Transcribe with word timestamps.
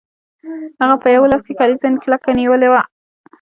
هغه 0.81 0.95
په 1.01 1.07
یو 1.15 1.23
لاس 1.31 1.41
کې 1.47 1.53
کلیزه 1.59 1.87
کلکه 2.03 2.29
نیولې 2.39 2.67
وه 2.71 2.81